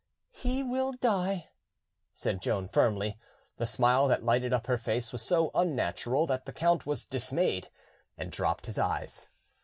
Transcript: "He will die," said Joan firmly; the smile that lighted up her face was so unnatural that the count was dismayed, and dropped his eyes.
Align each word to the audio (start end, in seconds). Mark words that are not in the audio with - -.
"He 0.31 0.63
will 0.63 0.93
die," 0.93 1.51
said 2.11 2.41
Joan 2.41 2.69
firmly; 2.69 3.17
the 3.57 3.67
smile 3.67 4.07
that 4.07 4.23
lighted 4.23 4.51
up 4.51 4.65
her 4.65 4.79
face 4.79 5.11
was 5.11 5.21
so 5.21 5.51
unnatural 5.53 6.25
that 6.25 6.45
the 6.47 6.53
count 6.53 6.87
was 6.87 7.05
dismayed, 7.05 7.69
and 8.17 8.31
dropped 8.31 8.65
his 8.65 8.79
eyes. 8.79 9.29